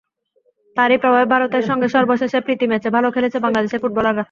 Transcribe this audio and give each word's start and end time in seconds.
তারই 0.77 0.97
প্রভাবে 0.97 1.25
ভারতের 1.33 1.63
সঙ্গে 1.69 1.87
সর্বশেষ 1.95 2.31
প্রীতি 2.45 2.65
ম্যাচে 2.71 2.89
ভালো 2.95 3.07
খেলেছে 3.15 3.37
বাংলাদেশের 3.45 3.81
ফুটবলাররা। 3.83 4.19